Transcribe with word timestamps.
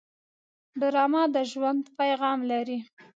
ډرامه 0.79 1.23
د 1.33 1.37
ژوند 1.51 1.83
پیغام 1.99 2.39
لري 2.51 2.79